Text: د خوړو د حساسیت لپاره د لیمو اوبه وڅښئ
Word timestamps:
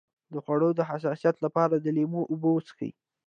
د 0.33 0.35
خوړو 0.43 0.69
د 0.75 0.81
حساسیت 0.89 1.35
لپاره 1.45 1.75
د 1.77 1.85
لیمو 1.97 2.21
اوبه 2.31 2.49
وڅښئ 2.51 2.91